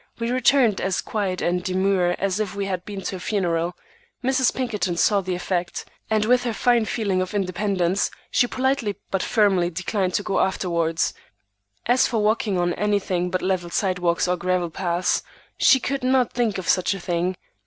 [0.17, 3.77] We returned as quiet and demure as if we had been to a funeral.
[4.23, 4.51] Mrs.
[4.51, 9.69] Pinkerton saw the effect, and with her fine feeling of independence, she politely but firmly
[9.69, 11.13] declined to go afterwards.
[11.85, 15.21] As for walking on anything but level sidewalks or gravel paths,
[15.57, 17.35] she could not think of such a thing.